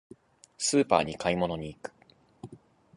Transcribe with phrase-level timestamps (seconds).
[0.57, 1.91] スーパーに買い物に行く。